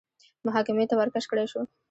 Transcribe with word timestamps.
محاکمې 0.45 0.85
ته 0.89 0.95
ورکش 0.97 1.23
کړای 1.29 1.47
شو 1.51 1.61